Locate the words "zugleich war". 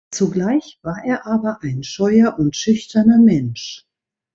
0.09-1.03